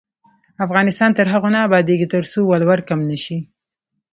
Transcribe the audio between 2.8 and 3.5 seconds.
کم نشي.